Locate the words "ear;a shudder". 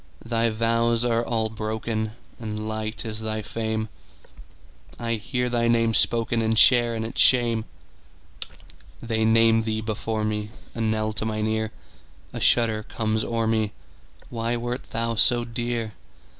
11.45-12.81